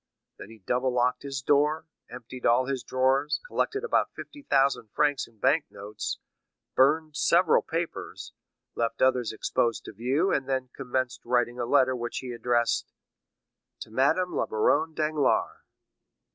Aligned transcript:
Then 0.39 0.49
he 0.49 0.57
double 0.57 0.91
locked 0.91 1.21
his 1.21 1.43
door, 1.43 1.85
emptied 2.09 2.43
all 2.43 2.65
his 2.65 2.81
drawers, 2.81 3.39
collected 3.45 3.83
about 3.83 4.09
fifty 4.15 4.41
thousand 4.41 4.89
francs 4.95 5.27
in 5.27 5.37
bank 5.37 5.65
notes, 5.69 6.17
burned 6.73 7.15
several 7.15 7.61
papers, 7.61 8.33
left 8.73 9.03
others 9.03 9.31
exposed 9.31 9.85
to 9.85 9.91
view, 9.93 10.31
and 10.33 10.49
then 10.49 10.69
commenced 10.75 11.21
writing 11.23 11.59
a 11.59 11.65
letter 11.67 11.95
which 11.95 12.17
he 12.17 12.31
addressed: 12.31 12.91
"To 13.81 13.91
Madame 13.91 14.33
la 14.35 14.47
Baronne 14.47 14.95
Danglars." 14.95 15.59